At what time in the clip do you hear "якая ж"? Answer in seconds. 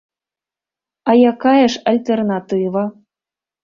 1.33-1.87